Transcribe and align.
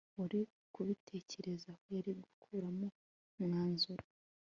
wari 0.19 0.39
kubitekerezaho 0.73 1.83
yari 1.95 2.11
gukuramo 2.21 2.87
umwanzuro 3.37 4.05